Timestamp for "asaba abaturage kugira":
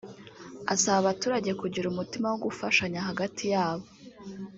0.73-1.85